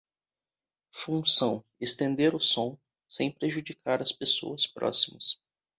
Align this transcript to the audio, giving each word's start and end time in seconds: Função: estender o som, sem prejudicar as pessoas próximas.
Função: 0.95 1.63
estender 1.79 2.33
o 2.33 2.39
som, 2.39 2.75
sem 3.07 3.31
prejudicar 3.31 4.01
as 4.01 4.11
pessoas 4.11 4.65
próximas. 4.65 5.39